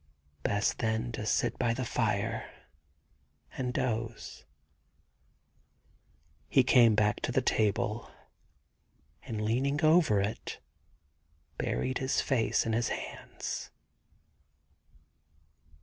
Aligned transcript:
Best, 0.41 0.79
then, 0.79 1.11
to 1.11 1.27
sit 1.27 1.59
by 1.59 1.75
the 1.75 1.85
fire 1.85 2.49
and 3.55 3.71
doze! 3.71 4.45
He 6.49 6.63
came 6.63 6.95
back 6.95 7.19
to 7.21 7.31
the 7.31 7.39
table, 7.43 8.09
and 9.21 9.45
leaning 9.45 9.85
over 9.85 10.19
it, 10.19 10.59
buried 11.59 11.99
his 11.99 12.19
face 12.19 12.65
in 12.65 12.73
his 12.73 12.89
hands. 12.89 13.69